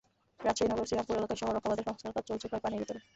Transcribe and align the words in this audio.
রাজশাহী 0.45 0.69
নগরের 0.71 0.87
শ্রীরামপুর 0.89 1.17
এলাকায় 1.19 1.39
শহর 1.41 1.53
রক্ষা 1.55 1.69
বাঁধের 1.71 1.87
সংস্কারকাজ 1.89 2.23
চলছে 2.29 2.45
প্রায় 2.49 2.63
পানির 2.63 2.79
ভেতরে। 2.81 2.99